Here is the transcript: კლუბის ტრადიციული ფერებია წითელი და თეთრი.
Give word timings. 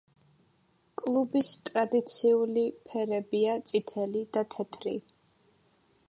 კლუბის 1.01 1.51
ტრადიციული 1.67 2.63
ფერებია 2.87 3.57
წითელი 3.73 4.23
და 4.39 4.43
თეთრი. 4.55 4.95